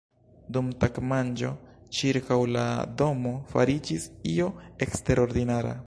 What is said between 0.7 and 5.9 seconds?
tagmanĝo ĉirkaŭ la domo fariĝis io eksterordinara.